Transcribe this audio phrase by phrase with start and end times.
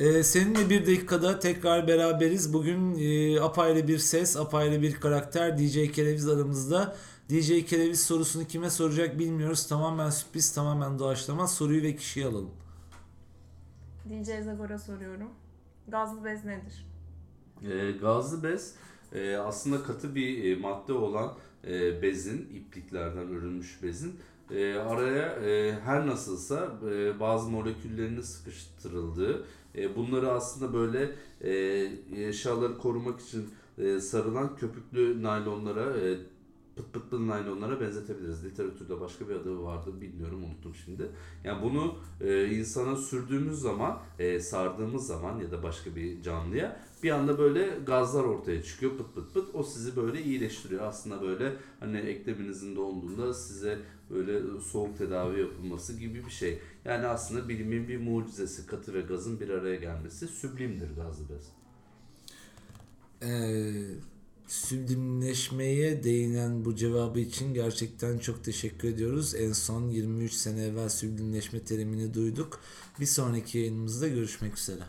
[0.00, 2.52] Ee, seninle bir dakikada tekrar beraberiz.
[2.52, 6.96] Bugün e, apayrı bir ses, apayrı bir karakter DJ Kereviz aramızda.
[7.30, 9.66] DJ Kereviz sorusunu kime soracak bilmiyoruz.
[9.66, 11.46] Tamamen sürpriz, tamamen doğaçlama.
[11.46, 12.50] Soruyu ve kişiyi alalım.
[14.10, 15.30] DJ Zagor'a soruyorum.
[15.88, 16.86] Gazlı bez nedir?
[17.62, 18.74] E, gazlı bez
[19.14, 21.34] e, aslında katı bir e, madde olan
[21.66, 24.14] e, bezin, ipliklerden örülmüş bezin.
[24.50, 29.44] E, araya e, her nasılsa e, bazı moleküllerinin sıkıştırıldığı,
[29.76, 31.10] e, bunları aslında böyle
[31.40, 36.18] e, eşyaları korumak için e, sarılan köpüklü naylonlara, e,
[36.76, 38.44] pıt pıtlı naylonlara benzetebiliriz.
[38.44, 41.10] Literatürde başka bir adı vardı bilmiyorum unuttum şimdi.
[41.44, 47.10] Yani bunu e, insana sürdüğümüz zaman, e, sardığımız zaman ya da başka bir canlıya bir
[47.10, 49.54] anda böyle gazlar ortaya çıkıyor pıt pıt pıt.
[49.54, 50.82] O sizi böyle iyileştiriyor.
[50.82, 53.78] Aslında böyle hani ekleminizin donduğunda size
[54.10, 56.58] böyle soğuk tedavi yapılması gibi bir şey.
[56.84, 61.52] Yani aslında bilimin bir mucizesi katı ve gazın bir araya gelmesi süblimdir gazlı bez.
[63.22, 64.13] Ee,
[64.46, 69.34] süblimleşmeye değinen bu cevabı için gerçekten çok teşekkür ediyoruz.
[69.34, 72.60] En son 23 sene evvel süblimleşme terimini duyduk.
[73.00, 74.82] Bir sonraki yayınımızda görüşmek üzere.